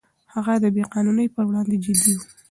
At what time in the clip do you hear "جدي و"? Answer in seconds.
1.85-2.21